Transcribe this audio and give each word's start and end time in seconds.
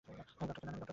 আমি 0.07 0.47
ডাঃ 0.49 0.57
কেনান। 0.57 0.81